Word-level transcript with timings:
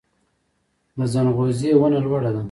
د 0.97 0.99
ځنغوزي 1.13 1.69
ونه 1.79 1.99
لوړه 2.05 2.29
ده 2.35 2.39